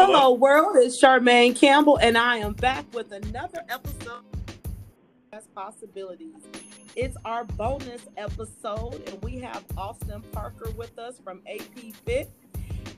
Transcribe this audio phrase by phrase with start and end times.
[0.00, 0.76] Hello, world.
[0.76, 4.22] It's Charmaine Campbell, and I am back with another episode
[5.32, 6.36] of Possibilities.
[6.94, 12.30] It's our bonus episode, and we have Austin Parker with us from AP Fit.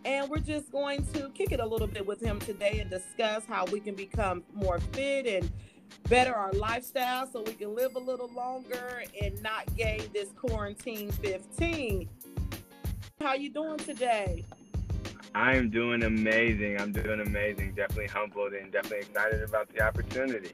[0.04, 3.46] And we're just going to kick it a little bit with him today and discuss
[3.46, 5.50] how we can become more fit and
[6.10, 11.10] better our lifestyle so we can live a little longer and not gain this quarantine
[11.12, 12.10] 15.
[13.22, 14.44] How you doing today?
[15.34, 16.80] I am doing amazing.
[16.80, 17.74] I'm doing amazing.
[17.74, 20.52] Definitely humbled and definitely excited about the opportunity.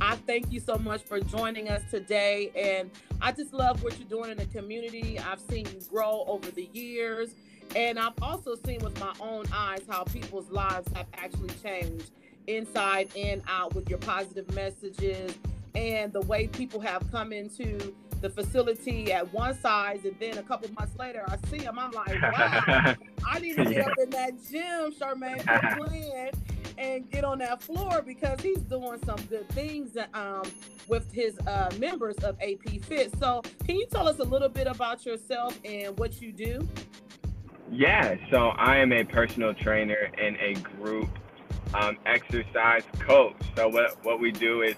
[0.00, 2.50] I thank you so much for joining us today.
[2.54, 2.90] And
[3.22, 5.18] I just love what you're doing in the community.
[5.18, 7.34] I've seen you grow over the years.
[7.74, 12.10] And I've also seen with my own eyes how people's lives have actually changed
[12.46, 15.34] inside and out with your positive messages
[15.74, 17.94] and the way people have come into
[18.24, 21.78] the facility at one size, and then a couple months later, I see him.
[21.78, 22.94] I'm like, wow,
[23.28, 23.82] I need to get yeah.
[23.82, 26.30] up in that gym, Charmaine, playing
[26.78, 30.42] and get on that floor because he's doing some good things um,
[30.88, 33.12] with his uh, members of AP Fit.
[33.20, 36.66] So, can you tell us a little bit about yourself and what you do?
[37.70, 41.10] Yeah, so I am a personal trainer and a group
[41.74, 43.36] um, exercise coach.
[43.54, 44.76] So what what we do is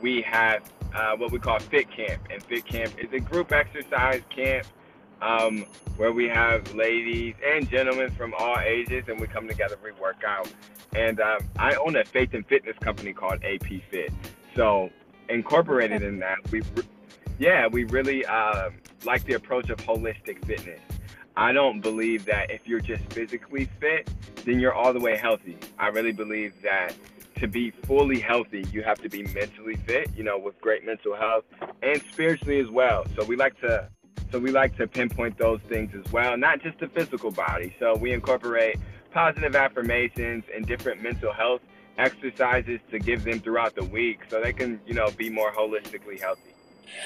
[0.00, 0.62] we have
[0.94, 4.66] uh, what we call Fit Camp, and Fit Camp is a group exercise camp
[5.22, 5.64] um,
[5.96, 10.22] where we have ladies and gentlemen from all ages, and we come together, we work
[10.26, 10.52] out.
[10.94, 14.12] And um, I own a faith and fitness company called AP Fit.
[14.54, 14.90] So
[15.28, 16.62] incorporated in that, we,
[17.38, 20.80] yeah, we really um, like the approach of holistic fitness.
[21.36, 24.10] I don't believe that if you're just physically fit,
[24.44, 25.58] then you're all the way healthy.
[25.78, 26.94] I really believe that
[27.36, 31.14] to be fully healthy, you have to be mentally fit, you know, with great mental
[31.14, 31.44] health
[31.82, 33.04] and spiritually as well.
[33.16, 33.88] So we like to
[34.32, 37.74] so we like to pinpoint those things as well, not just the physical body.
[37.78, 38.76] So we incorporate
[39.12, 41.60] positive affirmations and different mental health
[41.96, 46.20] exercises to give them throughout the week so they can, you know, be more holistically
[46.20, 46.54] healthy.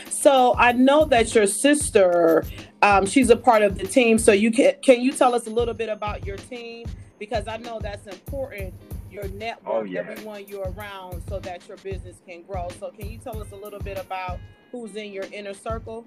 [0.08, 2.44] So I know that your sister,
[2.82, 4.18] um, she's a part of the team.
[4.18, 6.86] So you can can you tell us a little bit about your team
[7.18, 8.74] because I know that's important.
[9.10, 10.00] Your network, oh, yeah.
[10.00, 12.68] everyone you're around, so that your business can grow.
[12.78, 14.38] So can you tell us a little bit about
[14.70, 16.06] who's in your inner circle?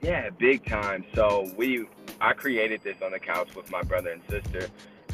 [0.00, 1.04] Yeah, big time.
[1.14, 1.86] So we,
[2.20, 4.68] I created this on the couch with my brother and sister.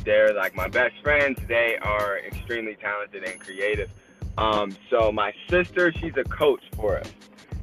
[0.04, 1.38] They're like my best friends.
[1.48, 3.90] They are extremely talented and creative.
[4.38, 7.10] Um, so my sister, she's a coach for us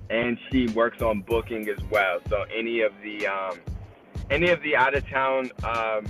[0.09, 2.19] and she works on booking as well.
[2.29, 3.59] So any of the um,
[4.29, 6.05] any of the out of town um,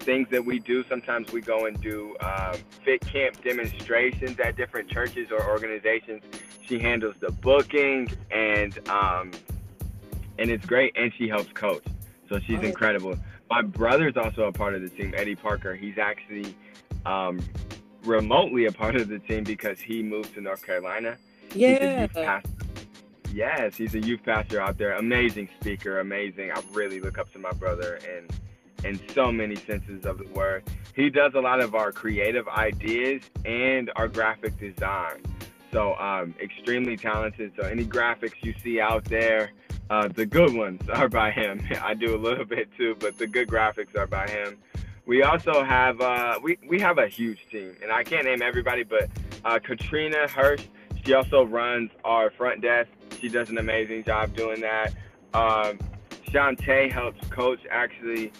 [0.00, 4.88] things that we do, sometimes we go and do um, fit camp demonstrations at different
[4.88, 6.22] churches or organizations.
[6.66, 9.30] She handles the booking and um,
[10.38, 11.84] and it's great, and she helps coach.
[12.28, 12.62] So she's oh.
[12.62, 13.16] incredible.
[13.50, 15.74] My brother's also a part of the team, Eddie Parker.
[15.74, 16.54] He's actually
[17.04, 17.40] um,
[18.04, 21.16] remotely a part of the team because he moved to North Carolina.
[21.54, 22.06] Yeah.
[23.32, 24.94] Yes, he's a youth pastor out there.
[24.94, 26.50] Amazing speaker, amazing.
[26.50, 28.26] I really look up to my brother in
[28.84, 30.64] in so many senses of the word.
[30.94, 35.22] He does a lot of our creative ideas and our graphic design.
[35.72, 37.52] So um, extremely talented.
[37.60, 39.52] So any graphics you see out there,
[39.88, 41.60] uh, the good ones are by him.
[41.82, 44.58] I do a little bit too, but the good graphics are by him.
[45.06, 48.84] We also have uh, we we have a huge team, and I can't name everybody,
[48.84, 49.08] but
[49.44, 50.64] uh, Katrina Hirsch.
[51.04, 54.94] She also runs our front desk she does an amazing job doing that.
[55.34, 55.78] Um,
[56.28, 57.60] Shantae helps coach.
[57.70, 58.32] Actually,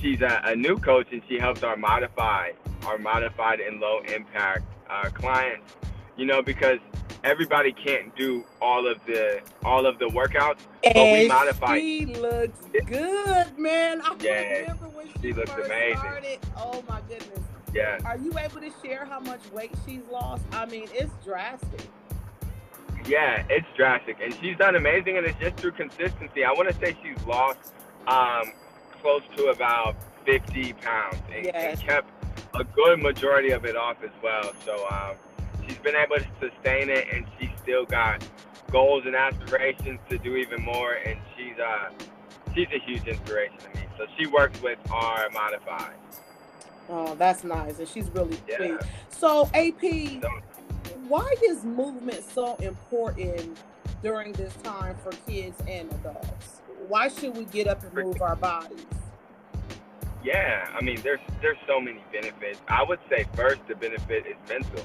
[0.00, 2.54] she's a, a, new coach and she helps our modified,
[2.86, 5.74] our modified and low impact uh, clients.
[6.16, 6.78] You know, because
[7.24, 11.78] everybody can't do all of the all of the workouts, and but we modify.
[11.78, 14.00] She looks good, man.
[14.02, 15.98] I yeah, remember when she, she looks amazing.
[15.98, 16.38] Started.
[16.56, 17.40] Oh my goodness.
[17.74, 17.98] Yeah.
[18.06, 20.42] Are you able to share how much weight she's lost?
[20.52, 21.82] I mean, it's drastic.
[23.06, 26.44] Yeah, it's drastic, and she's done amazing, and it's just through consistency.
[26.44, 27.74] I want to say she's lost
[28.08, 28.52] um,
[29.02, 31.78] close to about 50 pounds, and, yes.
[31.78, 32.10] and, kept
[32.54, 34.52] a good majority of it off as well.
[34.64, 35.16] So um,
[35.66, 38.26] she's been able to sustain it, and she's still got
[38.70, 40.94] goals and aspirations to do even more.
[40.94, 41.90] And she's uh,
[42.54, 43.86] she's a huge inspiration to me.
[43.98, 45.94] So she works with our modified.
[46.88, 48.56] Oh, that's nice, and she's really yeah.
[48.56, 48.80] sweet.
[49.10, 50.22] So AP.
[50.22, 50.30] So,
[51.08, 53.58] why is movement so important
[54.02, 56.55] during this time for kids and adults?
[56.88, 58.86] Why should we get up and move our bodies?
[60.24, 62.60] Yeah, I mean, there's there's so many benefits.
[62.68, 64.84] I would say first the benefit is mental.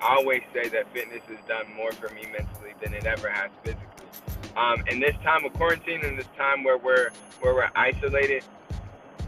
[0.00, 3.50] I always say that fitness has done more for me mentally than it ever has
[3.64, 4.06] physically.
[4.56, 7.10] Um, in this time of quarantine, in this time where we're
[7.40, 8.44] where we're isolated,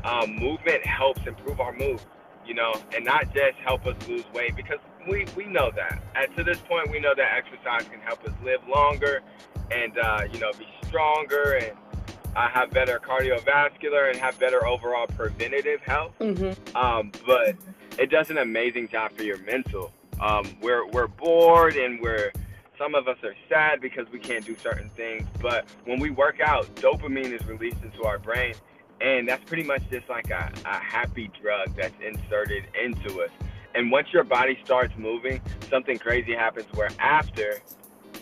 [0.04, 2.00] um, movement helps improve our mood.
[2.46, 4.78] you know, and not just help us lose weight because
[5.08, 6.02] we, we know that.
[6.16, 9.20] And to this point, we know that exercise can help us live longer
[9.70, 11.72] and, uh, you know, be stronger and
[12.36, 16.12] uh, have better cardiovascular and have better overall preventative health.
[16.20, 16.76] Mm-hmm.
[16.76, 17.56] Um, but
[17.98, 19.92] it does an amazing job for your mental.
[20.20, 22.32] Um, we're, we're bored and we're,
[22.78, 25.26] some of us are sad because we can't do certain things.
[25.40, 28.54] But when we work out, dopamine is released into our brain
[29.00, 33.30] and that's pretty much just like a, a happy drug that's inserted into us.
[33.74, 37.60] And once your body starts moving, something crazy happens where after,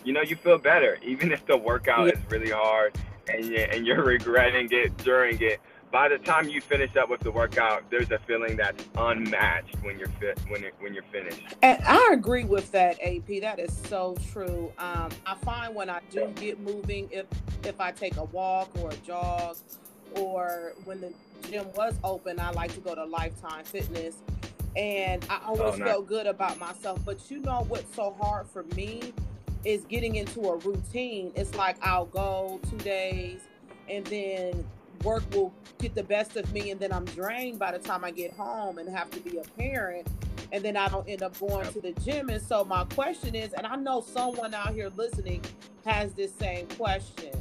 [0.05, 2.13] you know, you feel better, even if the workout yeah.
[2.13, 2.97] is really hard
[3.29, 5.59] and, and you're regretting it during it.
[5.91, 9.97] By the time you finish up with the workout, there's a feeling that's unmatched when
[9.97, 11.41] you're fit when it, when you're finished.
[11.63, 13.41] And I agree with that, AP.
[13.41, 14.71] That is so true.
[14.77, 17.25] Um, I find when I do get moving, if
[17.63, 19.57] if I take a walk or a jog
[20.15, 21.11] or when the
[21.49, 24.17] gym was open, I like to go to Lifetime Fitness.
[24.75, 25.89] And I always oh, nice.
[25.89, 26.99] felt good about myself.
[27.03, 29.11] But you know what's so hard for me
[29.65, 31.31] is getting into a routine.
[31.35, 33.41] It's like I'll go two days
[33.89, 34.65] and then
[35.03, 38.11] work will get the best of me and then I'm drained by the time I
[38.11, 40.07] get home and have to be a parent
[40.51, 42.29] and then I don't end up going to the gym.
[42.29, 45.43] And so my question is, and I know someone out here listening
[45.85, 47.31] has this same question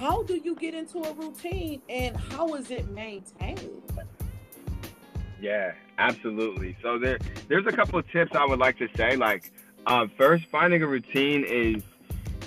[0.00, 3.82] how do you get into a routine and how is it maintained?
[5.38, 6.74] Yeah, absolutely.
[6.82, 9.16] So there, there's a couple of tips I would like to say.
[9.16, 9.52] Like,
[9.86, 11.82] uh, first, finding a routine is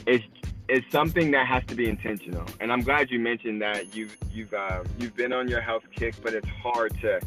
[0.06, 0.22] is
[0.70, 2.46] is something that has to be intentional.
[2.60, 6.16] And I'm glad you mentioned that you've you've uh, you've been on your health kick,
[6.22, 7.20] but it's hard to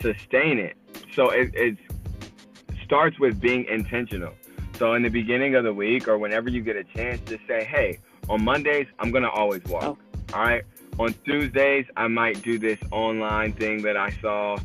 [0.00, 0.76] sustain it.
[1.14, 1.76] So it, it
[2.84, 4.32] starts with being intentional.
[4.78, 7.64] So in the beginning of the week or whenever you get a chance, just say,
[7.64, 7.98] hey,
[8.28, 9.82] on Mondays, I'm gonna always walk.
[9.84, 9.98] Oh.
[10.34, 10.62] All right.
[10.98, 14.58] On Tuesdays, I might do this online thing that I saw.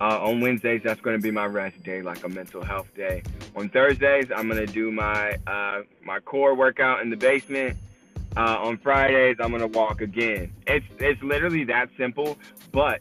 [0.00, 3.22] Uh, on Wednesdays, that's going to be my rest day, like a mental health day.
[3.56, 7.76] On Thursdays, I'm going to do my uh, my core workout in the basement.
[8.36, 10.52] Uh, on Fridays, I'm going to walk again.
[10.66, 12.36] It's it's literally that simple,
[12.72, 13.00] but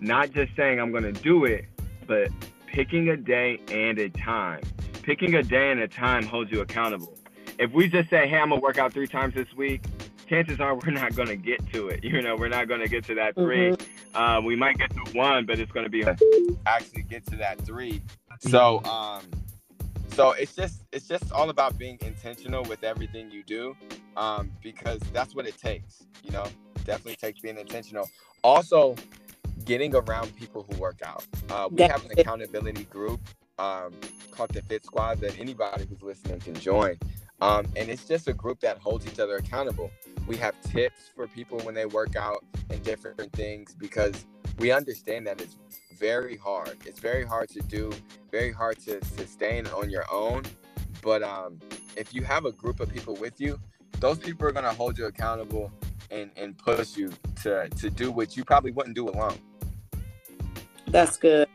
[0.00, 1.64] not just saying I'm going to do it,
[2.06, 2.30] but
[2.66, 4.62] picking a day and a time.
[5.02, 7.16] Picking a day and a time holds you accountable
[7.60, 9.84] if we just say, hey, I'm gonna work out three times this week,
[10.26, 12.02] chances are we're not gonna get to it.
[12.10, 14.16] You know, we're not gonna get to that 3 mm-hmm.
[14.16, 16.04] uh, we might get to one, but it's gonna be
[16.66, 18.02] actually get to that three.
[18.40, 19.22] So, um,
[20.20, 23.74] so it's just it's just all about being intentional with everything you do,
[24.18, 26.02] um, because that's what it takes.
[26.22, 26.44] You know,
[26.84, 28.06] definitely takes being intentional.
[28.44, 28.96] Also,
[29.64, 31.24] getting around people who work out.
[31.48, 33.18] Uh, we have an accountability group
[33.58, 33.94] um,
[34.30, 36.98] called the Fit Squad that anybody who's listening can join.
[37.40, 39.90] Um, and it's just a group that holds each other accountable.
[40.26, 44.26] We have tips for people when they work out and different things because
[44.58, 45.56] we understand that it's
[46.00, 46.78] very hard.
[46.86, 47.92] It's very hard to do,
[48.32, 50.44] very hard to sustain on your own.
[51.02, 51.60] But um,
[51.96, 53.60] if you have a group of people with you,
[54.00, 55.70] those people are going to hold you accountable
[56.10, 57.12] and, and push you
[57.42, 59.38] to, to do what you probably wouldn't do alone.
[60.88, 61.46] That's good.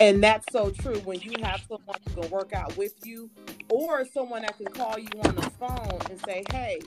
[0.00, 0.98] And that's so true.
[1.00, 3.30] When you have someone who can work out with you,
[3.68, 6.80] or someone that can call you on the phone and say, "Hey,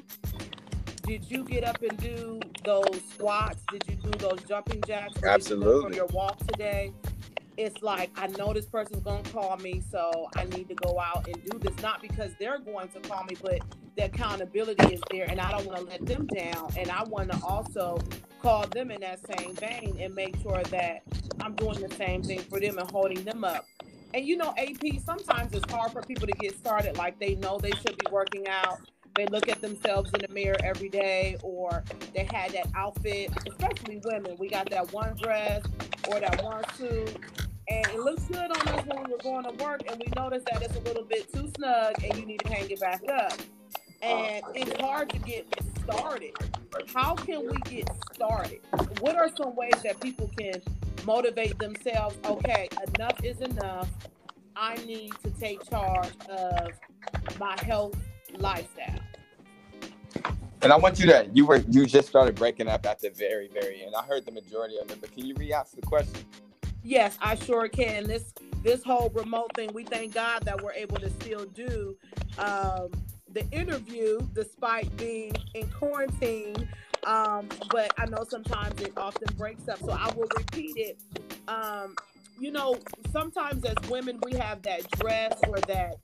[1.04, 3.62] did you get up and do those squats?
[3.72, 5.22] Did you do those jumping jacks?
[5.24, 5.84] Absolutely.
[5.84, 6.94] from your walk today?"
[7.58, 11.28] It's like I know this person's gonna call me, so I need to go out
[11.28, 11.78] and do this.
[11.82, 13.60] Not because they're going to call me, but
[13.98, 16.72] the accountability is there, and I don't want to let them down.
[16.78, 18.00] And I want to also
[18.42, 21.02] call them in that same vein and make sure that
[21.42, 23.66] I'm doing the same thing for them and holding them up
[24.14, 26.98] and you know, AP, sometimes it's hard for people to get started.
[26.98, 28.80] Like they know they should be working out.
[29.20, 31.84] They look at themselves in the mirror every day, or
[32.14, 34.38] they had that outfit, especially women.
[34.40, 35.62] We got that one dress
[36.08, 37.18] or that one suit,
[37.68, 40.62] and it looks good on us when we're going to work, and we notice that
[40.62, 43.34] it's a little bit too snug and you need to hang it back up.
[44.02, 45.46] And it's hard to get
[45.84, 46.32] started.
[46.96, 48.62] How can we get started?
[49.02, 50.62] What are some ways that people can
[51.06, 53.90] motivate themselves okay enough is enough
[54.56, 56.70] i need to take charge of
[57.40, 57.96] my health
[58.38, 59.00] lifestyle
[60.62, 63.48] and i want you to you were you just started breaking up at the very
[63.50, 66.20] very end i heard the majority of it but can you re-ask the question
[66.84, 70.98] yes i sure can this this whole remote thing we thank god that we're able
[70.98, 71.96] to still do
[72.38, 72.90] um,
[73.32, 76.68] the interview despite being in quarantine
[77.06, 79.80] um, but I know sometimes it often breaks up.
[79.80, 81.00] So I will repeat it.
[81.48, 81.96] Um,
[82.40, 82.78] you know,
[83.12, 85.98] sometimes as women we have that dress or that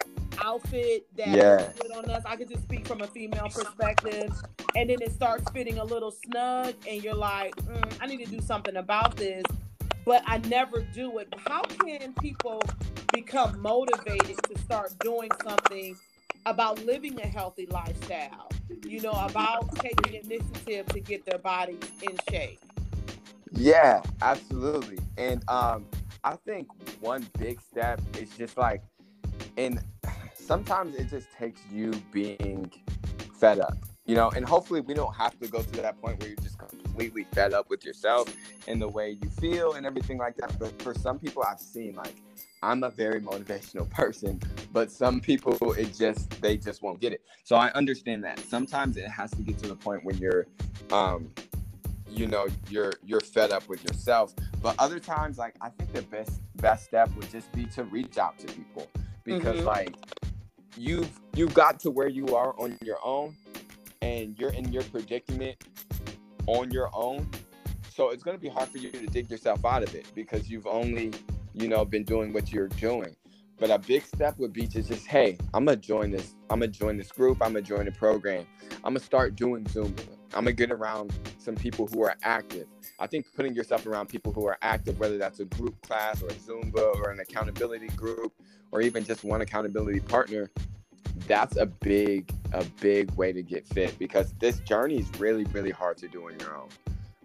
[0.43, 1.95] outfit that yeah.
[1.95, 2.23] on us.
[2.25, 4.31] I could just speak from a female perspective,
[4.75, 8.29] and then it starts fitting a little snug, and you're like, mm, I need to
[8.29, 9.43] do something about this.
[10.05, 11.33] but I never do it.
[11.47, 12.61] How can people
[13.11, 15.97] become motivated to start doing something
[16.45, 18.49] about living a healthy lifestyle?
[18.85, 22.59] You know, about taking initiative to get their body in shape.
[23.51, 24.99] Yeah, absolutely.
[25.17, 25.85] And um,
[26.25, 26.67] I think
[27.01, 28.81] one big step is just like,
[29.57, 29.79] and
[30.33, 32.71] sometimes it just takes you being
[33.39, 33.77] fed up,
[34.07, 36.57] you know, and hopefully we don't have to go to that point where you're just
[36.57, 38.35] completely fed up with yourself
[38.67, 40.57] and the way you feel and everything like that.
[40.57, 42.15] But for some people I've seen, like,
[42.63, 44.41] I'm a very motivational person,
[44.73, 47.21] but some people it just they just won't get it.
[47.43, 48.39] So I understand that.
[48.39, 50.47] Sometimes it has to get to the point when you're
[50.91, 51.29] um
[52.15, 54.33] you know you're you're fed up with yourself.
[54.61, 58.17] But other times like i think the best best step would just be to reach
[58.17, 58.87] out to people
[59.23, 59.67] because mm-hmm.
[59.67, 59.95] like
[60.77, 63.35] you've you've got to where you are on your own
[64.01, 65.55] and you're in your predicament
[66.47, 67.29] on your own.
[67.89, 70.49] So it's going to be hard for you to dig yourself out of it because
[70.49, 71.11] you've only
[71.53, 73.15] you know been doing what you're doing.
[73.57, 76.71] But a big step would be to just hey i'm gonna join this i'm gonna
[76.71, 78.45] join this group i'm gonna join the program.
[78.83, 80.03] I'm gonna start doing zumba
[80.35, 82.67] i'm gonna get around some people who are active
[82.99, 86.27] i think putting yourself around people who are active whether that's a group class or
[86.27, 88.33] a zumba or an accountability group
[88.71, 90.49] or even just one accountability partner
[91.27, 95.71] that's a big a big way to get fit because this journey is really really
[95.71, 96.69] hard to do on your own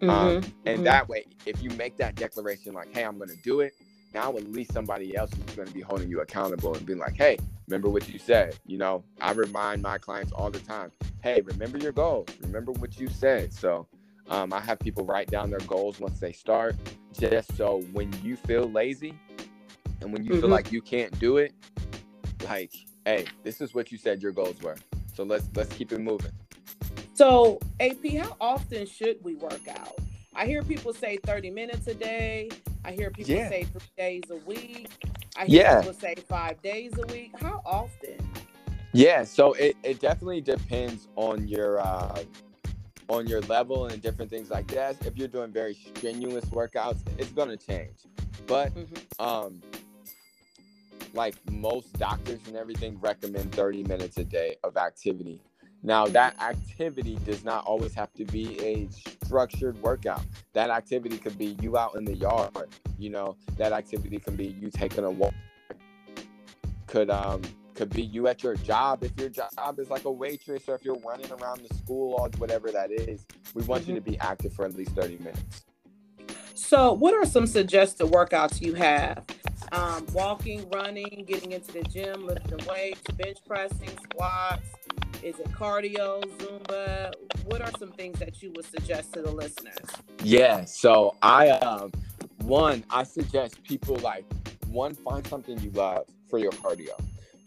[0.01, 0.83] mm-hmm, um, and mm-hmm.
[0.83, 3.73] that way if you make that declaration like hey i'm gonna do it
[4.13, 7.37] now at least somebody else is to be holding you accountable and being like, hey,
[7.71, 8.57] remember what you said.
[8.65, 10.91] You know, I remind my clients all the time,
[11.23, 12.27] hey, remember your goals.
[12.41, 13.53] Remember what you said.
[13.53, 13.87] So
[14.29, 16.75] um, I have people write down their goals once they start,
[17.17, 19.13] just so when you feel lazy
[20.01, 20.41] and when you mm-hmm.
[20.41, 21.53] feel like you can't do it,
[22.43, 22.73] like,
[23.05, 24.75] hey, this is what you said your goals were.
[25.13, 26.31] So let's let's keep it moving.
[27.13, 29.95] So AP, how often should we work out?
[30.35, 32.49] I hear people say 30 minutes a day.
[32.83, 33.47] I hear people yeah.
[33.47, 34.89] say three days a week.
[35.37, 35.79] I hear yeah.
[35.81, 37.31] people say five days a week.
[37.39, 38.17] How often?
[38.93, 42.23] Yeah, so it, it definitely depends on your uh,
[43.07, 45.05] on your level and different things like that.
[45.05, 47.99] If you're doing very strenuous workouts, it's gonna change.
[48.47, 49.23] But mm-hmm.
[49.23, 49.61] um,
[51.13, 55.41] like most doctors and everything recommend 30 minutes a day of activity
[55.83, 58.87] now, that activity does not always have to be a
[59.25, 60.21] structured workout.
[60.53, 62.69] That activity could be you out in the yard,
[62.99, 65.33] you know, that activity can be you taking a walk.
[66.85, 67.41] Could um
[67.73, 70.85] could be you at your job if your job is like a waitress or if
[70.85, 73.25] you're running around the school or whatever that is.
[73.55, 73.91] We want mm-hmm.
[73.91, 75.63] you to be active for at least 30 minutes.
[76.53, 79.25] So, what are some suggested workouts you have?
[79.71, 84.67] Um, walking, running, getting into the gym, lifting weights, bench pressing, squats,
[85.23, 87.13] is it cardio, Zumba?
[87.45, 89.77] What are some things that you would suggest to the listeners?
[90.23, 91.91] Yeah, so I um
[92.39, 94.25] one I suggest people like
[94.67, 96.99] one find something you love for your cardio.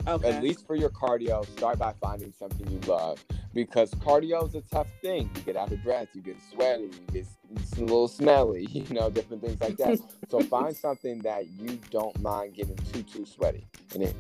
[0.07, 0.31] Okay.
[0.31, 4.61] At least for your cardio, start by finding something you love because cardio is a
[4.61, 5.31] tough thing.
[5.35, 7.27] You get out of breath, you get sweaty, you get
[7.79, 9.99] a little smelly, you know, different things like that.
[10.29, 14.15] so find something that you don't mind getting too too sweaty, and if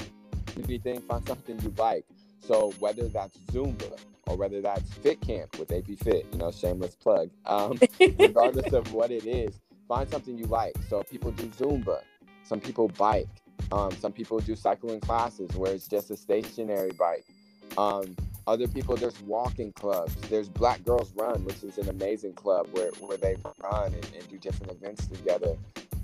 [0.56, 2.04] anything, find something you like.
[2.46, 6.94] So whether that's Zumba or whether that's Fit Camp with AP Fit, you know, shameless
[6.96, 7.30] plug.
[7.46, 7.78] Um,
[8.18, 10.74] regardless of what it is, find something you like.
[10.88, 12.00] So people do Zumba,
[12.44, 13.28] some people bike,
[13.72, 17.24] um, some people do cycling classes where it's just a stationary bike.
[17.78, 20.14] Um, other people, there's walking clubs.
[20.28, 24.28] There's Black Girls Run, which is an amazing club where, where they run and, and
[24.28, 25.56] do different events together.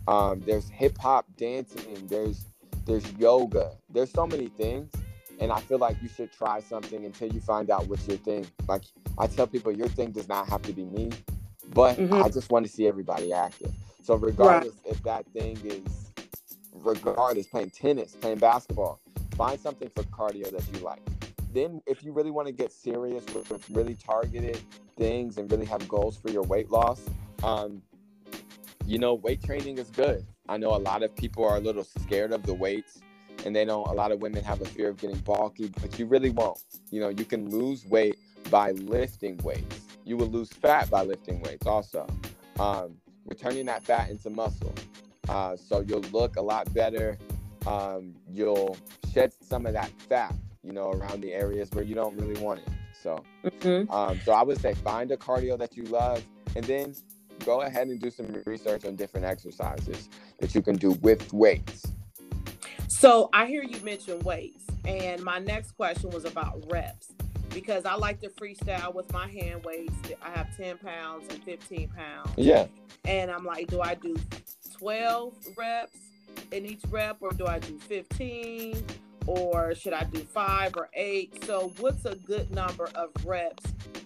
[0.09, 2.06] Um, there's hip hop dancing.
[2.09, 2.47] There's
[2.87, 3.73] there's yoga.
[3.92, 4.90] There's so many things
[5.40, 8.47] and I feel like you should try something until you find out what's your thing.
[8.68, 8.82] Like
[9.18, 11.11] I tell people, your thing does not have to be me,
[11.75, 12.23] but mm-hmm.
[12.23, 13.73] I just want to see everybody active.
[14.02, 14.92] So regardless right.
[14.92, 16.12] if that thing is,
[16.75, 19.00] regardless playing tennis, playing basketball,
[19.37, 21.00] find something for cardio that you like.
[21.52, 24.61] Then, if you really want to get serious with, with really targeted
[24.97, 27.04] things and really have goals for your weight loss,
[27.42, 27.82] um,
[28.87, 30.25] you know, weight training is good.
[30.49, 33.00] I know a lot of people are a little scared of the weights
[33.44, 36.06] and they don't a lot of women have a fear of getting bulky but you
[36.06, 36.62] really won't.
[36.90, 38.18] You know you can lose weight
[38.50, 39.80] by lifting weights.
[40.04, 42.06] You will lose fat by lifting weights also.
[42.59, 44.75] Um, we're turning that fat into muscle
[45.28, 47.18] uh, so you'll look a lot better.
[47.66, 48.76] Um, you'll
[49.12, 52.61] shed some of that fat you know around the areas where you don't really want
[52.61, 52.68] it.
[53.02, 53.90] So mm-hmm.
[53.90, 56.23] um, so i would say find a cardio that you love
[56.54, 56.94] and then
[57.47, 61.89] go ahead and do some research on different exercises that you can do with weights
[63.00, 67.09] so I hear you mention weights, and my next question was about reps
[67.49, 69.95] because I like to freestyle with my hand weights.
[70.21, 72.30] I have 10 pounds and 15 pounds.
[72.37, 72.66] Yeah.
[73.07, 74.14] And I'm like, do I do
[74.78, 75.97] 12 reps
[76.52, 78.85] in each rep, or do I do 15?
[79.26, 81.42] Or should I do five or eight?
[81.45, 83.64] So, what's a good number of reps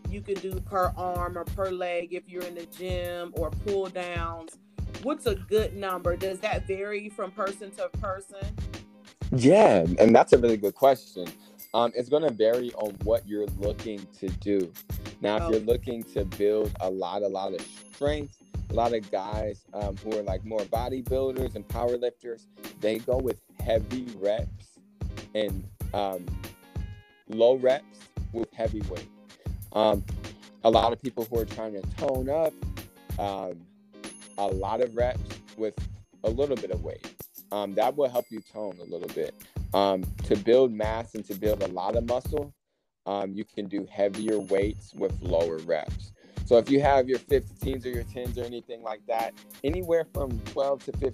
[0.09, 3.87] you can do per arm or per leg if you're in the gym or pull
[3.87, 4.57] downs?
[5.03, 6.17] What's a good number?
[6.17, 8.57] Does that vary from person to person?
[9.37, 11.27] Yeah, and that's a really good question.
[11.73, 14.73] Um, it's going to vary on what you're looking to do.
[15.21, 15.51] Now, if oh.
[15.51, 17.61] you're looking to build a lot, a lot of
[17.93, 18.37] strength,
[18.71, 22.47] a lot of guys um, who are like more bodybuilders and power lifters,
[22.81, 24.79] they go with heavy reps
[25.35, 26.25] and um,
[27.29, 27.99] low reps
[28.33, 29.09] with heavy weight.
[29.73, 30.05] Um,
[30.63, 32.53] a lot of people who are trying to tone up,
[33.19, 33.61] um,
[34.39, 35.21] a lot of reps
[35.57, 35.75] with
[36.23, 37.14] a little bit of weight.
[37.55, 39.33] Um, that will help you tone a little bit.
[39.75, 42.53] Um, to build mass and to build a lot of muscle,
[43.07, 46.13] um, you can do heavier weights with lower reps.
[46.47, 50.41] So if you have your 15s or your 10s or anything like that, anywhere from
[50.47, 51.13] 12 to 15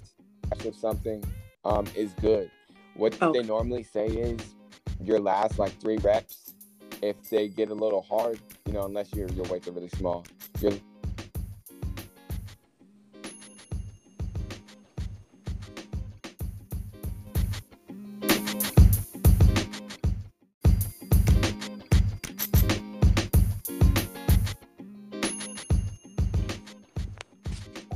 [0.49, 1.23] reps of something
[1.63, 2.49] um, is good.
[2.95, 3.31] What oh.
[3.31, 4.39] they normally say is
[4.99, 6.55] your last like three reps,
[7.03, 10.25] if they get a little hard, you know, unless your your weights are really small,
[10.59, 10.73] your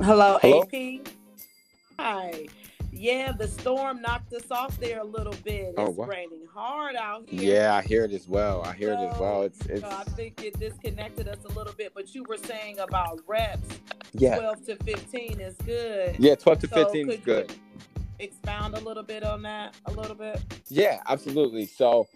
[0.06, 1.04] Hello, Hello, AP.
[1.98, 2.46] Hi.
[2.92, 5.74] Yeah, the storm knocked us off there a little bit.
[5.76, 7.56] Oh, it's oh, raining hard out here.
[7.56, 8.62] Yeah, I hear it as well.
[8.62, 9.42] I hear so, it as well.
[9.42, 9.80] It's, it's...
[9.80, 11.90] So I think it disconnected us a little bit.
[11.92, 13.80] But you were saying about reps.
[14.12, 14.36] Yeah.
[14.38, 16.14] Twelve to fifteen is good.
[16.20, 17.52] Yeah, twelve to so fifteen is good.
[18.20, 20.40] Expound a little bit on that, a little bit.
[20.68, 21.66] Yeah, absolutely.
[21.66, 22.06] So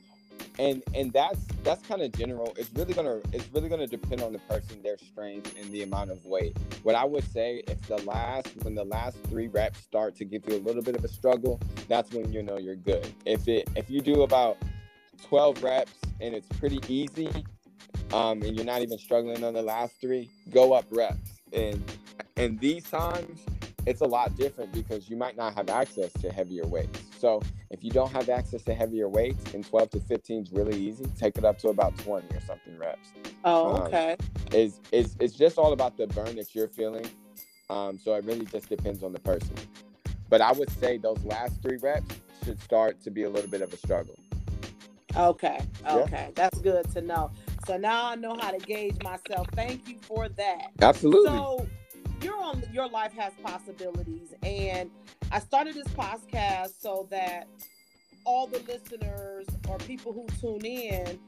[0.61, 2.55] and and that's that's kind of general.
[2.57, 6.11] It's really gonna it's really gonna depend on the person their strength and the amount
[6.11, 6.57] of weight.
[6.83, 10.47] What i would say if the last when the last three reps start to give
[10.47, 13.11] you a little bit of a struggle that's when you know you're good.
[13.25, 14.59] If it if you do about
[15.27, 17.31] 12 reps and it's pretty easy
[18.13, 21.41] um, and you're not even struggling on the last three go up reps.
[21.55, 21.83] And
[22.37, 23.41] and these times
[23.87, 27.01] it's a lot different because you might not have access to heavier weights.
[27.19, 30.79] So if you don't have access to heavier weights, and 12 to 15 is really
[30.79, 31.05] easy.
[31.19, 33.13] Take it up to about 20 or something reps.
[33.45, 34.17] Oh, um, okay.
[34.53, 37.07] It's, it's, it's just all about the burn that you're feeling.
[37.69, 39.55] Um, so it really just depends on the person.
[40.29, 42.15] But I would say those last three reps
[42.45, 44.19] should start to be a little bit of a struggle.
[45.17, 45.61] Okay.
[45.87, 46.11] Okay.
[46.13, 46.31] Yeah.
[46.35, 47.31] That's good to know.
[47.67, 49.49] So now I know how to gauge myself.
[49.55, 50.71] Thank you for that.
[50.81, 51.31] Absolutely.
[51.31, 51.67] So
[52.23, 54.35] you're on your life has possibilities.
[54.43, 54.91] And
[55.33, 57.47] i started this podcast so that
[58.25, 61.19] all the listeners or people who tune in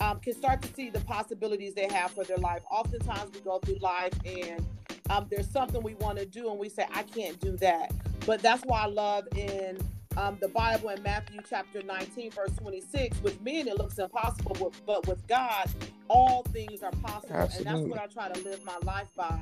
[0.00, 2.62] um, can start to see the possibilities they have for their life.
[2.70, 4.66] Oftentimes we go through life and
[5.10, 7.92] um, there's something we want to do and we say i can't do that.
[8.26, 9.78] But that's why i love in
[10.16, 13.22] um, the Bible in Matthew chapter 19, verse 26.
[13.22, 15.70] With men, it looks impossible, but, but with God,
[16.08, 17.36] all things are possible.
[17.36, 17.66] Absolutely.
[17.66, 19.38] And that's what I try to live my life by.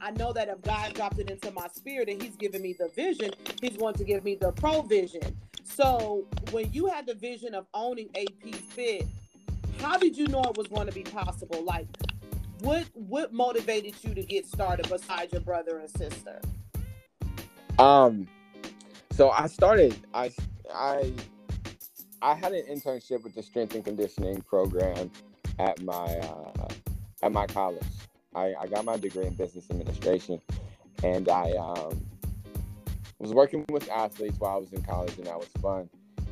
[0.00, 2.88] I know that if God dropped it into my spirit and He's given me the
[2.88, 5.36] vision, He's going to give me the provision.
[5.64, 9.06] So when you had the vision of owning AP Fit,
[9.80, 11.62] how did you know it was going to be possible?
[11.64, 11.86] Like,
[12.60, 16.40] what what motivated you to get started besides your brother and sister?
[17.78, 18.26] Um,
[19.18, 19.96] so I started.
[20.14, 20.30] I
[20.72, 21.12] I
[22.22, 25.10] I had an internship with the strength and conditioning program
[25.58, 26.68] at my uh,
[27.24, 27.82] at my college.
[28.36, 30.40] I, I got my degree in business administration,
[31.02, 32.06] and I um,
[33.18, 35.90] was working with athletes while I was in college, and that was fun.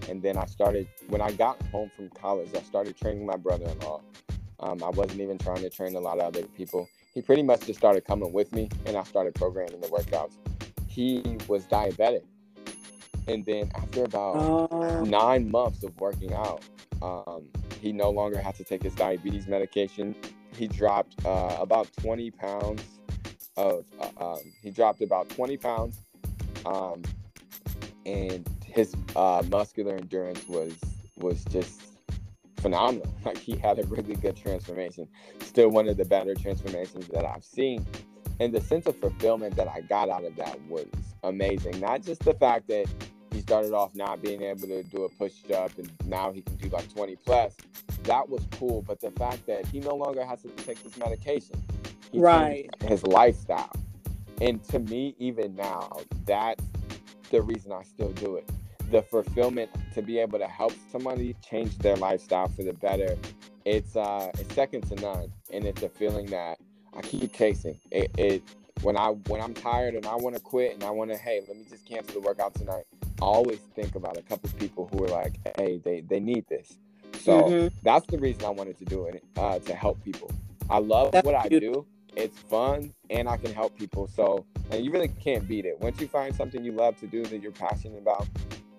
[0.09, 2.51] And then I started when I got home from college.
[2.55, 4.01] I started training my brother-in-law.
[4.61, 6.89] Um, I wasn't even trying to train a lot of other people.
[7.15, 10.35] He pretty much just started coming with me, and I started programming the workouts.
[10.87, 12.23] He was diabetic,
[13.29, 15.03] and then after about uh...
[15.03, 16.63] nine months of working out,
[17.03, 17.49] um,
[17.81, 20.15] he no longer had to take his diabetes medication.
[20.55, 22.83] He dropped uh, about 20 pounds
[23.57, 26.01] of, uh, um, he dropped about 20 pounds.
[26.65, 27.03] Um,
[28.05, 30.75] and his uh, muscular endurance was,
[31.17, 31.81] was just
[32.57, 33.13] phenomenal.
[33.25, 35.09] Like he had a really good transformation.
[35.41, 37.85] Still one of the better transformations that I've seen.
[38.39, 40.87] And the sense of fulfillment that I got out of that was
[41.25, 41.81] amazing.
[41.81, 42.87] Not just the fact that
[43.33, 46.57] he started off not being able to do a push up and now he can
[46.57, 47.57] do like 20 plus.
[48.05, 48.83] That was cool.
[48.83, 51.63] But the fact that he no longer has to take this medication,
[52.13, 52.69] he right?
[52.85, 53.73] His lifestyle.
[54.41, 56.65] And to me, even now, that's
[57.31, 58.49] the reason I still do it.
[58.91, 63.17] The fulfillment to be able to help somebody change their lifestyle for the better,
[63.65, 66.59] it's uh, it's second to none, and it's a feeling that
[66.97, 67.81] I keep chasing.
[67.91, 68.43] It, it
[68.83, 71.41] when I when I'm tired and I want to quit and I want to, hey,
[71.49, 72.85] let me just cancel the workout tonight.
[73.21, 76.79] Always think about a couple people who are like, hey, they they need this.
[77.21, 77.77] So mm-hmm.
[77.83, 80.31] that's the reason I wanted to do it uh, to help people.
[80.69, 81.87] I love that's what I do.
[82.15, 84.07] It's fun and I can help people.
[84.07, 85.81] So and you really can't beat it.
[85.81, 88.27] Once you find something you love to do that you're passionate about,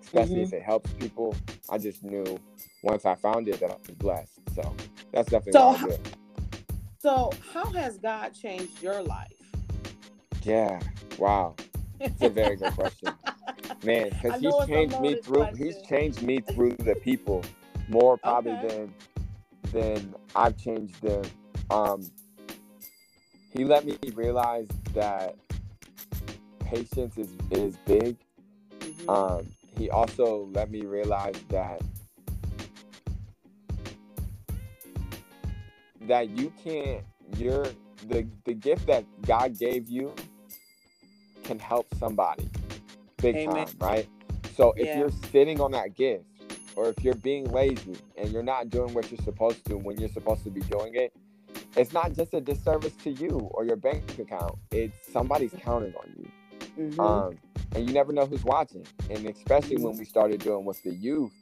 [0.02, 0.44] especially mm-hmm.
[0.44, 1.34] if it helps people,
[1.68, 2.38] I just knew
[2.82, 4.40] once I found it that I was blessed.
[4.54, 4.74] So
[5.12, 5.88] that's definitely so, how,
[6.98, 9.32] so how has God changed your life?
[10.42, 10.80] Yeah.
[11.18, 11.56] Wow.
[12.00, 13.12] It's a very good question.
[13.84, 15.56] Man, because he's changed me through question.
[15.56, 17.44] he's changed me through the people
[17.88, 18.68] more probably okay.
[18.68, 18.94] than
[19.72, 21.22] than I've changed them.
[21.70, 22.10] Um
[23.50, 25.36] he let me realize that
[26.60, 28.16] patience is is big.
[28.80, 29.10] Mm-hmm.
[29.10, 31.80] Um he also let me realize that
[36.02, 37.04] that you can't
[37.36, 37.66] you're
[38.08, 40.14] the the gift that God gave you
[41.44, 42.48] can help somebody
[43.18, 43.66] big Amen.
[43.66, 44.08] time, right?
[44.56, 44.98] So if yeah.
[44.98, 46.24] you're sitting on that gift
[46.76, 50.08] or if you're being lazy and you're not doing what you're supposed to when you're
[50.08, 51.12] supposed to be doing it,
[51.76, 54.58] it's not just a disservice to you or your bank account.
[54.70, 56.30] It's somebody's counting on you.
[56.78, 57.00] Mm-hmm.
[57.00, 57.38] Um,
[57.74, 58.86] and you never know who's watching.
[59.10, 61.32] And especially when we started doing with the youth,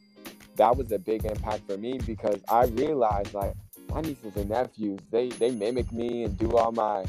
[0.56, 3.54] that was a big impact for me because I realized like
[3.90, 7.04] my nieces and nephews, they they mimic me and do all my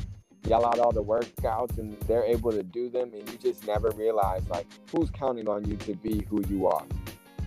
[0.45, 3.89] yell out all the workouts and they're able to do them and you just never
[3.91, 6.85] realize like who's counting on you to be who you are.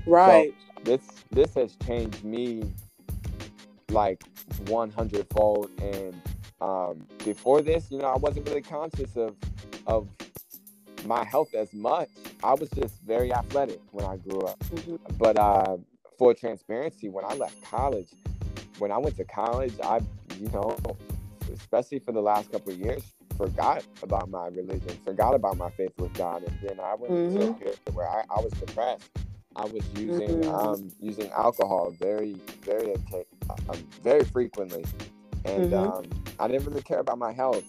[0.06, 0.52] Right.
[0.76, 1.00] So this
[1.30, 2.72] this has changed me
[3.90, 4.22] like
[4.66, 6.20] 100 fold and
[6.60, 9.34] um, before this, you know, I wasn't really conscious of
[9.86, 10.08] of
[11.06, 12.08] my health as much.
[12.42, 14.58] I was just very athletic when I grew up.
[14.60, 14.96] Mm-hmm.
[15.16, 15.78] But uh,
[16.18, 18.08] for transparency, when I left college,
[18.78, 20.00] when I went to college, I,
[20.38, 20.76] you know,
[21.52, 23.02] especially for the last couple of years,
[23.36, 27.36] forgot about my religion, forgot about my faith with God, and then I went mm-hmm.
[27.36, 29.08] into a period where I, I was depressed.
[29.56, 30.54] I was using mm-hmm.
[30.54, 32.94] um, using alcohol very, very,
[33.68, 34.84] um, very frequently,
[35.44, 35.98] and mm-hmm.
[35.98, 36.04] um,
[36.38, 37.64] I didn't really care about my health.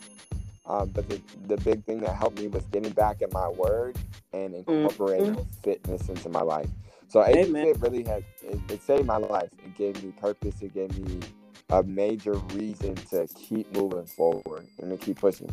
[0.67, 3.97] Um, but the, the big thing that helped me was getting back at my word
[4.31, 5.61] and incorporating mm-hmm.
[5.63, 6.69] fitness into my life.
[7.07, 9.49] So AP Fit really had it, it, saved my life.
[9.65, 10.61] It gave me purpose.
[10.61, 11.19] It gave me
[11.71, 15.49] a major reason to keep moving forward and to keep pushing.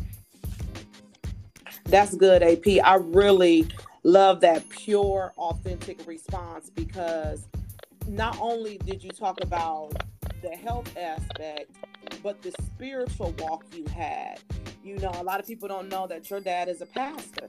[1.85, 2.85] That's good, AP.
[2.85, 3.67] I really
[4.03, 7.47] love that pure, authentic response because
[8.07, 9.93] not only did you talk about
[10.41, 11.71] the health aspect,
[12.23, 14.39] but the spiritual walk you had.
[14.83, 17.47] You know, a lot of people don't know that your dad is a pastor.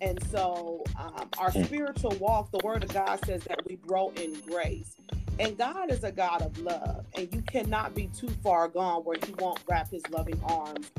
[0.00, 1.62] And so, um, our hmm.
[1.62, 4.96] spiritual walk, the word of God says that we grow in grace.
[5.42, 7.04] And God is a God of love.
[7.16, 10.92] And you cannot be too far gone where He won't wrap His loving arms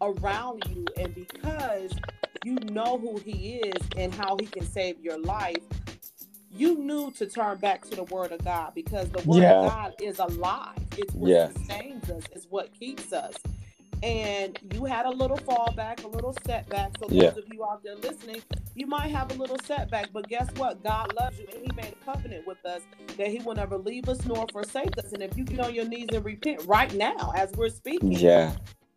[0.00, 0.86] around you.
[0.96, 1.94] And because
[2.42, 5.58] you know who He is and how He can save your life,
[6.50, 9.60] you knew to turn back to the word of God because the word yeah.
[9.60, 10.78] of God is alive.
[10.96, 13.34] It's what sustains us, it's what keeps us
[14.02, 16.92] and you had a little fallback, a little setback.
[16.98, 17.30] So yeah.
[17.30, 18.42] those of you out there listening,
[18.74, 20.82] you might have a little setback, but guess what?
[20.82, 22.82] God loves you, and He made a covenant with us
[23.16, 25.12] that He will never leave us nor forsake us.
[25.12, 28.52] And if you get on your knees and repent right now, as we're speaking, yeah,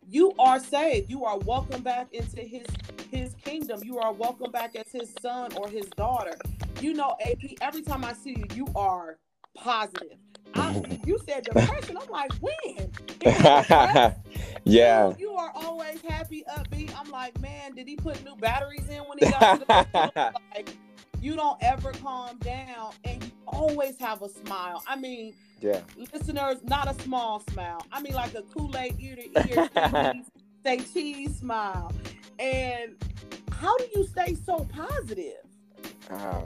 [0.10, 1.10] you are saved.
[1.10, 2.66] You are welcome back into His
[3.12, 3.82] His kingdom.
[3.84, 6.38] You are welcome back as His son or His daughter.
[6.80, 7.56] You know, AP.
[7.62, 9.18] Every time I see you, you are
[9.56, 10.18] positive
[10.56, 11.98] I, you said depression.
[11.98, 12.92] I'm like, when?
[14.64, 15.10] yeah.
[15.10, 16.94] You, you, are always happy, upbeat.
[16.98, 20.76] I'm like, man, did he put new batteries in when he got to the like,
[21.22, 24.84] you don't ever calm down and you always have a smile.
[24.88, 25.80] I mean, yeah.
[26.12, 27.86] Listeners, not a small smile.
[27.90, 30.14] I mean like a Kool-Aid ear to ear
[30.66, 31.92] say cheese smile.
[32.38, 32.96] And
[33.52, 35.44] how do you stay so positive?
[36.10, 36.42] Uh,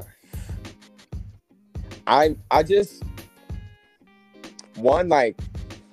[2.05, 3.03] I I just
[4.77, 5.39] one like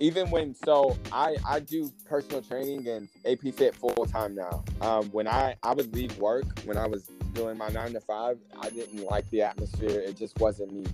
[0.01, 4.64] even when so I I do personal training and AP Fit full time now.
[4.81, 8.38] Um, when I I would leave work when I was doing my nine to five,
[8.61, 10.01] I didn't like the atmosphere.
[10.01, 10.85] It just wasn't me.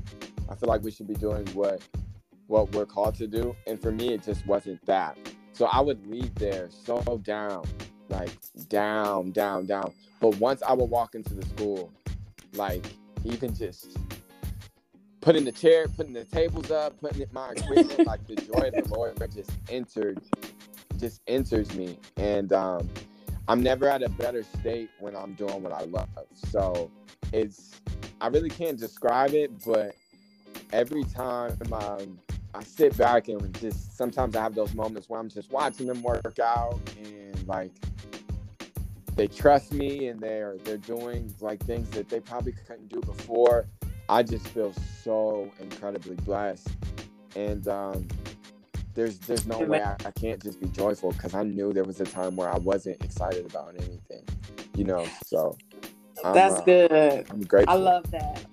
[0.48, 1.82] I feel like we should be doing what
[2.46, 5.16] what we're called to do, and for me, it just wasn't that.
[5.52, 7.64] So I would leave there so down,
[8.08, 8.30] like
[8.68, 9.92] down, down, down.
[10.20, 11.92] But once I would walk into the school,
[12.54, 12.84] like
[13.24, 13.96] even just
[15.20, 18.74] putting the chair, putting the tables up, putting it my equipment, like the joy of
[18.74, 20.20] the Lord just entered,
[20.98, 21.98] just enters me.
[22.16, 22.88] And um,
[23.48, 26.08] I'm never at a better state when I'm doing what I love.
[26.50, 26.90] So
[27.32, 27.80] it's
[28.20, 29.94] I really can't describe it, but
[30.72, 32.18] every time um,
[32.54, 36.02] I sit back and just sometimes I have those moments where I'm just watching them
[36.02, 37.72] work out and like
[39.16, 43.66] they trust me and they're they're doing like things that they probably couldn't do before.
[44.10, 46.68] I just feel so incredibly blessed,
[47.36, 48.08] and um,
[48.94, 52.00] there's there's no way I, I can't just be joyful because I knew there was
[52.00, 54.24] a time where I wasn't excited about anything,
[54.74, 55.06] you know.
[55.24, 55.56] So
[56.24, 57.26] I'm, that's uh, good.
[57.30, 57.72] I'm grateful.
[57.72, 58.44] I love that.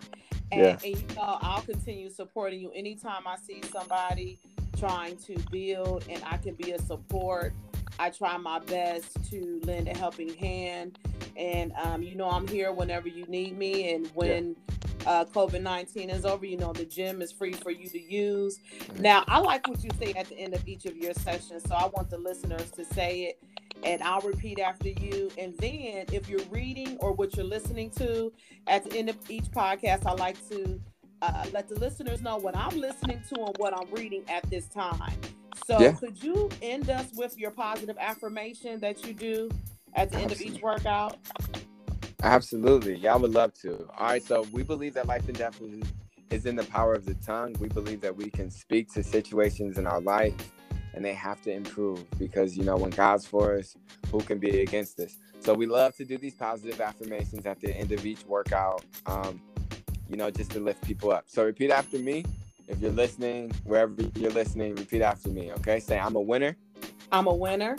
[0.52, 0.78] And, yeah.
[0.84, 4.40] and you know, I'll continue supporting you anytime I see somebody
[4.78, 7.54] trying to build and I can be a support.
[8.00, 11.00] I try my best to lend a helping hand.
[11.36, 13.92] And um, you know, I'm here whenever you need me.
[13.94, 14.76] And when yeah.
[15.06, 18.60] Uh, COVID 19 is over, you know, the gym is free for you to use.
[19.00, 21.64] Now, I like what you say at the end of each of your sessions.
[21.68, 23.44] So I want the listeners to say it
[23.84, 25.32] and I'll repeat after you.
[25.38, 28.32] And then if you're reading or what you're listening to
[28.68, 30.80] at the end of each podcast, I like to
[31.22, 34.68] uh, let the listeners know what I'm listening to and what I'm reading at this
[34.68, 35.14] time.
[35.66, 35.92] So yeah.
[35.94, 39.50] could you end us with your positive affirmation that you do
[39.96, 41.18] at the end of each workout?
[42.24, 42.96] Absolutely.
[42.96, 43.88] Yeah, I would love to.
[43.98, 44.24] All right.
[44.24, 45.62] So we believe that life and death
[46.32, 47.56] is in the power of the tongue.
[47.60, 50.34] We believe that we can speak to situations in our life
[50.94, 53.76] and they have to improve because you know when God's for us,
[54.12, 55.18] who can be against us?
[55.40, 59.40] So we love to do these positive affirmations at the end of each workout, um,
[60.10, 61.26] you know, just to lift people up.
[61.28, 62.26] So repeat after me.
[62.68, 65.52] If you're listening, wherever you're listening, repeat after me.
[65.54, 66.58] Okay, say I'm a winner.
[67.12, 67.78] I'm a winner.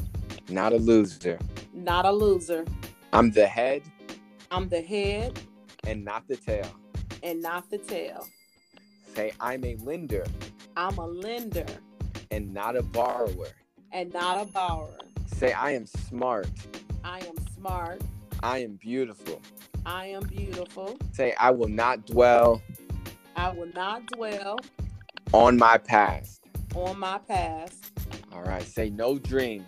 [0.49, 1.39] Not a loser.
[1.75, 2.65] Not a loser.
[3.13, 3.83] I'm the head.
[4.51, 5.39] I'm the head.
[5.87, 6.71] And not the tail.
[7.23, 8.27] And not the tail.
[9.15, 10.25] Say I'm a lender.
[10.77, 11.67] I'm a lender
[12.31, 13.49] and not a borrower.
[13.93, 14.99] And not a borrower.
[15.27, 16.49] Say, I am smart.
[17.05, 18.03] I am smart.
[18.43, 19.41] I am beautiful.
[19.87, 20.99] I am beautiful.
[21.13, 22.63] Say, I will not dwell.
[23.37, 24.59] I will not dwell.
[25.33, 26.45] On my past.
[26.75, 27.93] On my past.
[28.33, 28.63] All right.
[28.63, 29.65] Say, no dream.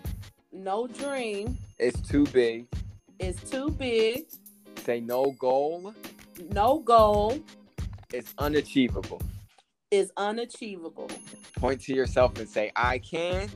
[0.51, 1.57] No dream.
[1.79, 2.67] It's too big.
[3.19, 4.25] It's too big.
[4.81, 5.93] Say, no goal.
[6.51, 7.39] No goal.
[8.13, 9.21] It's unachievable
[9.91, 11.09] is unachievable.
[11.57, 13.49] Point to yourself and say, I can.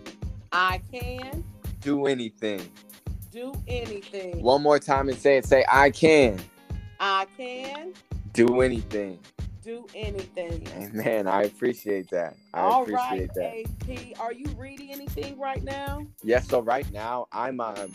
[0.52, 1.44] I can.
[1.82, 2.70] Do anything.
[3.32, 4.42] Do anything.
[4.42, 5.46] One more time and say it.
[5.46, 6.40] Say, I can.
[7.00, 7.94] I can.
[8.34, 9.20] Do anything.
[9.64, 10.68] Do anything.
[10.94, 12.36] Man, I appreciate that.
[12.54, 14.10] I All appreciate right, that.
[14.14, 16.06] AP, are you reading anything right now?
[16.22, 16.48] Yes.
[16.48, 17.92] So right now, I'm um,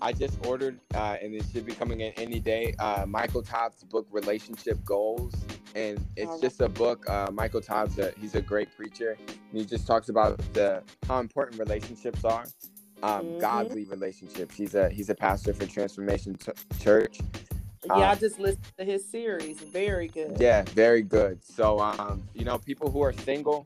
[0.00, 2.74] I just ordered, uh, and it should be coming in any day.
[2.78, 5.34] Uh, Michael Todd's book, Relationship Goals,
[5.74, 7.08] and it's just a book.
[7.08, 11.18] Uh, Michael Todd's a, he's a great preacher, and he just talks about the how
[11.18, 12.44] important relationships are,
[13.02, 13.38] um, mm-hmm.
[13.38, 14.54] godly relationships.
[14.54, 17.20] He's a he's a pastor for Transformation T- Church.
[17.86, 19.60] Yeah, um, I just listened to his series.
[19.60, 20.36] Very good.
[20.38, 21.42] Yeah, very good.
[21.42, 23.64] So, um, you know, people who are single,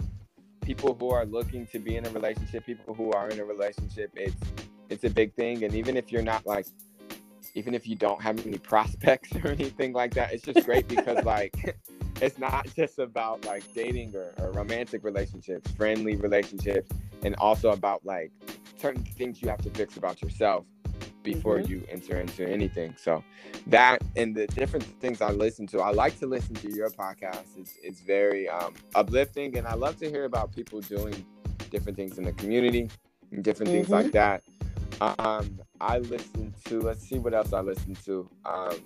[0.62, 4.10] people who are looking to be in a relationship, people who are in a relationship,
[4.14, 4.36] it's
[4.90, 5.64] it's a big thing.
[5.64, 6.66] And even if you're not like,
[7.54, 11.24] even if you don't have any prospects or anything like that, it's just great because
[11.24, 11.78] like
[12.20, 16.90] it's not just about like dating or, or romantic relationships, friendly relationships,
[17.22, 18.30] and also about like
[18.76, 20.64] certain things you have to fix about yourself
[21.22, 21.72] before mm-hmm.
[21.72, 22.94] you enter into anything.
[22.98, 23.22] So
[23.66, 27.58] that and the different things I listen to, I like to listen to your podcast.
[27.58, 31.24] It's it's very um, uplifting, and I love to hear about people doing
[31.70, 32.90] different things in the community
[33.32, 33.78] and different mm-hmm.
[33.78, 34.12] things like mm-hmm.
[34.12, 34.42] that.
[35.00, 36.80] Um, I listen to.
[36.80, 38.28] Let's see what else I listen to.
[38.44, 38.76] Um,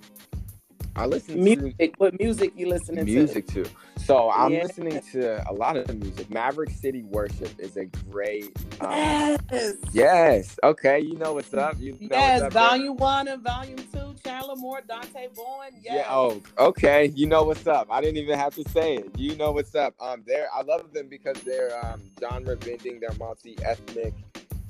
[0.96, 1.76] I listen to music.
[1.78, 3.54] To, what music you listening music to?
[3.56, 3.78] Music too.
[4.04, 4.62] So I'm yeah.
[4.62, 6.30] listening to a lot of music.
[6.30, 8.56] Maverick City Worship is a great.
[8.80, 9.74] Um, yes.
[9.92, 10.58] Yes.
[10.62, 11.00] Okay.
[11.00, 11.80] You know what's up.
[11.80, 12.42] You know yes.
[12.42, 14.14] Up, volume one and volume two.
[14.22, 15.62] Chandler Moore, Dante Bowe.
[15.82, 15.82] Yes.
[15.82, 16.04] Yeah.
[16.08, 16.40] Oh.
[16.58, 17.06] Okay.
[17.16, 17.88] You know what's up.
[17.90, 19.10] I didn't even have to say it.
[19.18, 19.94] You know what's up.
[20.00, 20.22] Um.
[20.24, 20.48] They're.
[20.54, 23.00] I love them because they're um genre bending.
[23.00, 24.14] They're multi ethnic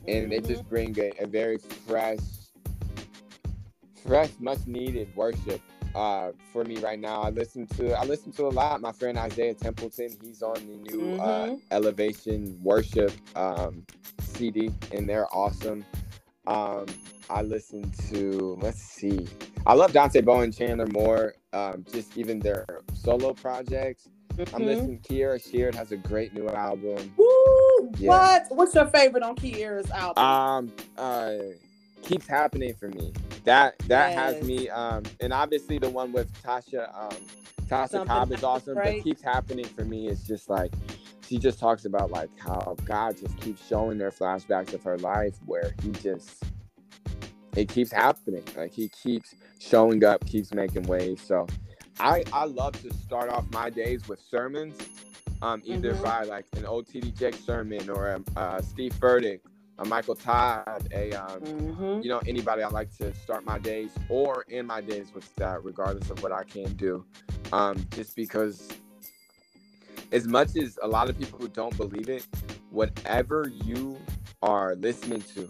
[0.06, 2.18] and they just bring a, a very fresh,
[4.04, 5.60] fresh, much needed worship
[5.94, 7.22] uh, for me right now.
[7.22, 8.80] I listen to I listen to a lot.
[8.80, 11.54] My friend Isaiah Templeton, he's on the new uh, mm-hmm.
[11.54, 13.84] uh, Elevation Worship um,
[14.20, 15.84] CD, and they're awesome.
[16.46, 16.86] Um,
[17.30, 19.26] I listen to let's see,
[19.66, 24.08] I love Dante Bowe, Chandler Moore, um, just even their solo projects.
[24.36, 24.56] Mm-hmm.
[24.56, 24.98] I'm listening.
[24.98, 27.12] Kierra Sheard has a great new album.
[27.16, 27.92] Woo!
[27.98, 28.08] Yeah.
[28.08, 28.46] What?
[28.50, 30.24] What's your favorite on Kierra's album?
[30.24, 31.34] Um, uh,
[32.02, 33.12] keeps happening for me.
[33.44, 34.14] That that yes.
[34.14, 34.68] has me.
[34.68, 37.16] Um, and obviously the one with Tasha, um,
[37.66, 38.76] Tasha Cobb is awesome.
[38.76, 38.96] Right.
[38.96, 40.72] But keeps happening for me is just like
[41.28, 45.34] she just talks about like how God just keeps showing her flashbacks of her life
[45.46, 46.42] where he just
[47.56, 48.42] it keeps happening.
[48.56, 51.22] Like he keeps showing up, keeps making waves.
[51.22, 51.46] So
[52.00, 54.76] I I love to start off my days with sermons,
[55.42, 56.02] um, either mm-hmm.
[56.02, 59.40] by like an OTD Jake sermon or a, uh, Steve Furtick
[59.78, 62.02] a Michael Todd, a um, Mm-hmm.
[62.02, 65.64] you know anybody I like to start my days or end my days with that,
[65.64, 67.04] regardless of what I can do.
[67.52, 68.68] Um, just because,
[70.12, 72.26] as much as a lot of people who don't believe it,
[72.70, 73.98] whatever you
[74.42, 75.48] are listening to,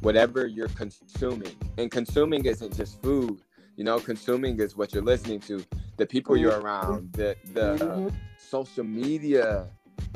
[0.00, 3.40] whatever you're consuming, and consuming isn't just food.
[3.76, 5.64] You know, consuming is what you're listening to,
[5.96, 8.12] the people you're around, the the Mhm.
[8.36, 9.68] social media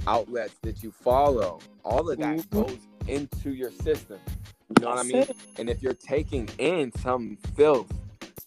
[0.07, 1.61] outlets that you follow.
[1.85, 2.51] All of that Mhm.
[2.51, 4.21] goes into your system.
[4.77, 5.27] You know what I mean?
[5.59, 7.91] And if you're taking in some filth,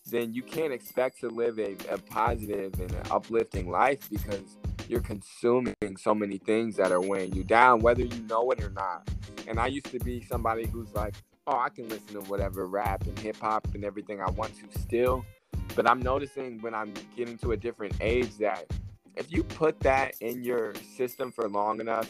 [0.06, 5.02] then you can't expect to live a, a positive and an uplifting life because you're
[5.02, 9.10] consuming so many things that are weighing you down, whether you know it or not.
[9.48, 11.16] And I used to be somebody who's like,
[11.48, 14.80] oh, I can listen to whatever rap and hip hop and everything I want to
[14.80, 15.26] still.
[15.76, 18.66] But I'm noticing when I'm getting to a different age that
[19.18, 22.10] if you put that in your system for long enough,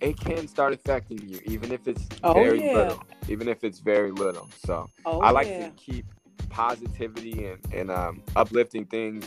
[0.00, 2.72] it can start affecting you, even if it's Oh, very yeah.
[2.72, 3.02] little.
[3.28, 4.48] Even if it's very little.
[4.64, 5.66] So Oh, I like yeah.
[5.66, 6.06] to keep
[6.50, 9.26] positivity and, and um, uplifting things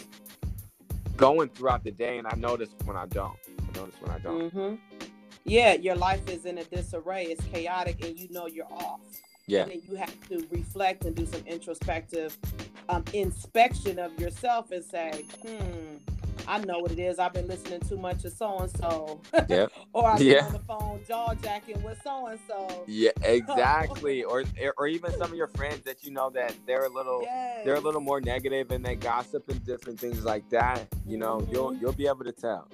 [1.17, 3.37] going throughout the day, and I notice when I don't.
[3.69, 4.43] I notice when I don't.
[4.51, 4.75] hmm
[5.45, 7.25] Yeah, your life is in a disarray.
[7.25, 9.01] It's chaotic, and you know you're off.
[9.45, 9.63] Yeah.
[9.63, 12.37] And then you have to reflect and do some introspective
[12.89, 15.97] um, inspection of yourself and say, hmm,
[16.47, 17.19] I know what it is.
[17.19, 19.19] I've been listening too much of so and so.
[19.49, 19.67] Yeah.
[19.93, 20.45] or I've been Yeah.
[20.45, 22.85] on the phone jaw jacking with so and so.
[22.87, 24.23] Yeah, exactly.
[24.23, 24.43] or
[24.77, 27.65] or even some of your friends that you know that they're a little Yes.
[27.65, 30.87] they're a little more negative and they gossip and different things like that.
[31.05, 31.81] You know, you'll Mhm.
[31.81, 32.69] you'll be able to tell.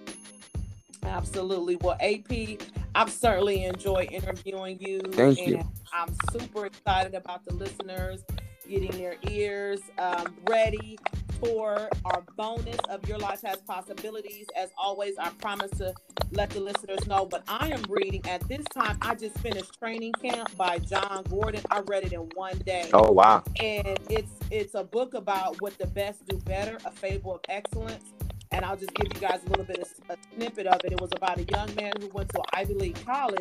[1.03, 1.77] Absolutely.
[1.77, 2.59] Well, AP,
[2.95, 5.01] I've certainly enjoyed interviewing you.
[5.11, 5.63] Thank and you.
[5.93, 8.23] I'm super excited about the listeners
[8.67, 10.99] getting their ears um, ready
[11.41, 14.45] for our bonus of Your Life Has Possibilities.
[14.55, 15.93] As always, I promise to
[16.31, 18.97] let the listeners know, but I am reading at this time.
[19.01, 21.61] I just finished Training Camp by Jon Gordon.
[21.71, 23.43] I read it in one day Oh wow.
[23.59, 28.13] and it's it's a book about what the best do better, a fable of excellence.
[28.51, 30.91] And I'll just give you guys a little bit of a snippet of it.
[30.93, 33.37] It was about a young man who went to Ivy League college,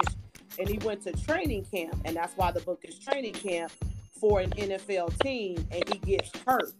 [0.59, 3.73] and he went to training camp, and that's why the book is Training Camp
[4.21, 6.73] for an NFL team, and he gets hurt,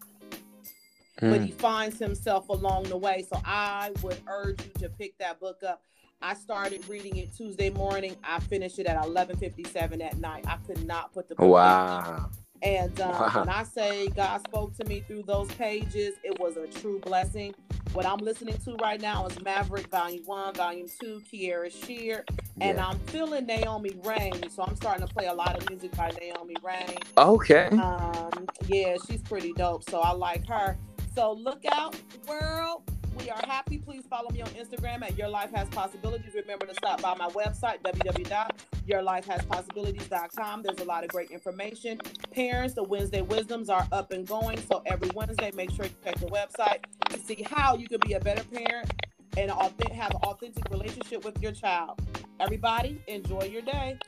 [1.21, 3.25] but he finds himself along the way.
[3.33, 5.83] So I would urge you to pick that book up.
[6.21, 8.17] I started reading it Tuesday morning.
[8.25, 10.45] I finished it at 11:57 at night.
[10.49, 11.51] I could not put the book down.
[11.51, 12.31] Wow.
[12.61, 13.31] And um, Wow.
[13.41, 17.55] when I say God spoke to me through those pages, it was a true blessing.
[17.93, 22.29] What I'm listening to right now is Maverick Volume 1, Volume 2, Kierra Sheard,
[22.61, 22.87] and Yeah.
[22.87, 24.49] I'm feeling Naomi Raine.
[24.51, 26.99] So I'm starting to play a lot of music by Naomi Raine.
[27.17, 27.69] Okay.
[27.69, 29.89] Um, yeah, she's pretty dope.
[29.89, 30.77] So I like her.
[31.15, 31.97] So look out,
[32.29, 32.83] world.
[33.19, 33.79] We are happy.
[33.79, 36.35] Please follow me on Instagram at Your Life Has Possibilities.
[36.35, 40.63] Remember to stop by my website, www.yourlifehaspossibilities.com.
[40.63, 41.99] There's a lot of great information.
[42.31, 44.61] Parents, the Wednesday Wisdoms are up and going.
[44.71, 48.13] So every Wednesday, make sure you check the website to see how you can be
[48.13, 48.93] a better parent
[49.37, 49.73] and have
[50.11, 52.01] an authentic relationship with your child.
[52.41, 53.99] Everybody, enjoy your day.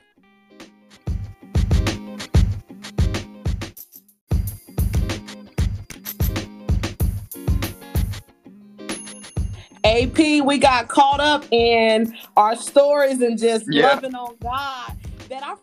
[9.91, 13.87] AP, we got caught up in our stories and just Yeah.
[13.87, 14.95] loving on God.
[15.29, 15.55] That I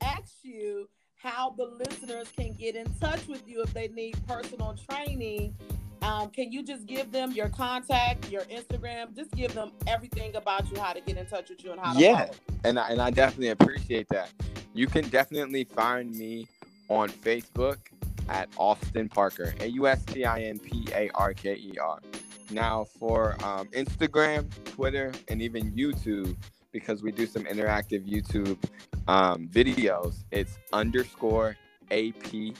[0.00, 4.76] asked you how the listeners can get in touch with you if they need personal
[4.90, 5.54] training.
[6.02, 9.14] Um, can you just give them your contact, your Instagram?
[9.14, 11.92] Just give them everything about you, how to get in touch with you, and how
[11.92, 12.30] to Yeah.
[12.64, 14.28] and I, and I definitely appreciate that.
[14.74, 16.48] You can definitely find me
[16.88, 17.76] on Facebook
[18.28, 22.00] at Austin Parker, A U S T I N P A R K E R.
[22.50, 26.36] Now for um, Instagram, Twitter, and even YouTube,
[26.72, 28.58] because we do some interactive YouTube
[29.08, 31.56] um, videos, it's underscore
[31.90, 32.54] APFIT,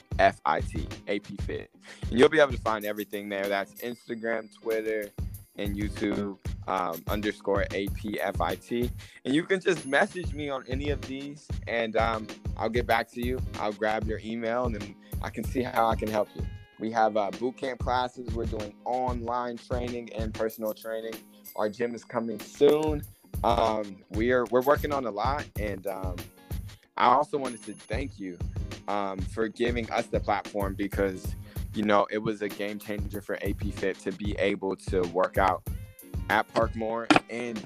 [1.08, 1.70] AP Fit.
[2.10, 3.48] And you'll be able to find everything there.
[3.48, 5.10] That's Instagram, Twitter,
[5.56, 8.90] and YouTube um, underscore APFIT.
[9.24, 13.10] And you can just message me on any of these and um, I'll get back
[13.12, 13.40] to you.
[13.58, 16.44] I'll grab your email and then I can see how I can help you.
[16.82, 18.34] We have uh, boot camp classes.
[18.34, 21.14] We're doing online training and personal training.
[21.54, 23.04] Our gym is coming soon.
[23.44, 26.16] Um, we are we're working on a lot, and um,
[26.96, 28.36] I also wanted to thank you
[28.88, 31.36] um, for giving us the platform because
[31.72, 35.38] you know it was a game changer for AP Fit to be able to work
[35.38, 35.62] out
[36.30, 37.64] at Parkmore and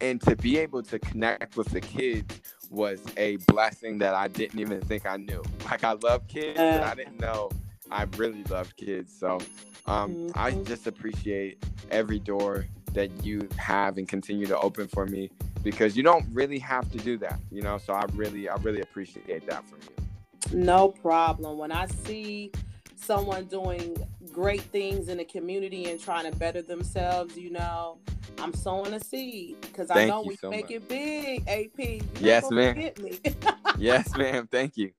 [0.00, 2.40] and to be able to connect with the kids
[2.70, 5.42] was a blessing that I didn't even think I knew.
[5.64, 7.50] Like I love kids, but I didn't know
[7.94, 9.16] I really love kids.
[9.16, 9.38] So
[9.86, 10.66] um, I Mhm.
[10.66, 15.30] just appreciate every door that you have and continue to open for me
[15.62, 17.78] because you don't really have to do that, you know.
[17.78, 20.58] So I really, I really appreciate that from you.
[20.58, 21.56] No problem.
[21.56, 22.50] When I see
[22.96, 23.96] someone doing
[24.32, 27.98] great things in the community and trying to better themselves, you know,
[28.38, 30.72] I'm sowing a seed because I know we so make much.
[30.72, 32.02] it big, AP.
[32.18, 32.90] Yes, ma'am.
[33.78, 34.48] yes, ma'am.
[34.50, 34.92] Thank you.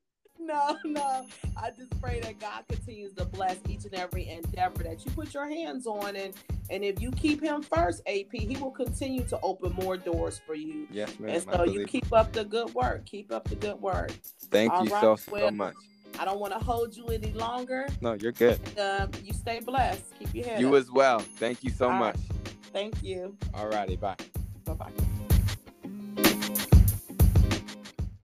[0.55, 1.25] No, no.
[1.57, 5.33] I just pray that God continues to bless each and every endeavor that you put
[5.33, 6.33] your hands on, and
[6.69, 10.53] and if you keep Him first, AP, He will continue to open more doors for
[10.53, 10.87] you.
[10.91, 11.31] Yes, ma'am.
[11.31, 13.05] And so you keep up the good work.
[13.05, 14.11] Keep up the good work.
[14.51, 15.75] Thank All you right, so well, so much.
[16.19, 17.87] I don't want to hold you any longer.
[18.01, 18.59] No, you're good.
[18.77, 20.03] And, um, you stay blessed.
[20.19, 20.59] Keep your head.
[20.61, 20.75] You up.
[20.75, 21.19] as well.
[21.19, 22.15] Thank you so All much.
[22.15, 22.55] Right.
[22.71, 23.35] Thank you.
[23.53, 23.95] All righty.
[23.95, 24.15] Bye.
[24.65, 24.91] Bye bye.